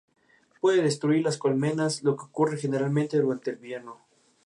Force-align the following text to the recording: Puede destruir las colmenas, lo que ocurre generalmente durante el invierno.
Puede 0.61 0.81
destruir 0.81 1.23
las 1.23 1.37
colmenas, 1.37 2.01
lo 2.01 2.15
que 2.17 2.23
ocurre 2.25 2.57
generalmente 2.57 3.19
durante 3.19 3.51
el 3.51 3.57
invierno. 3.57 3.99